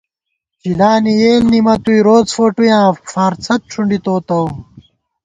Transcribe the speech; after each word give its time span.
چِلانی 0.61 1.13
یېل 1.21 1.43
نِمَتُوئی 1.51 1.99
روڅ 2.07 2.27
فوٹُیاں 2.35 2.83
فارڅھدݭُنڈی 3.11 3.99
تو 4.05 4.15
تَوُم 4.27 4.53